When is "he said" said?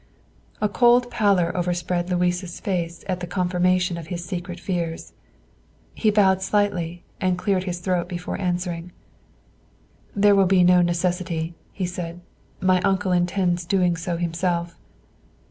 11.71-12.19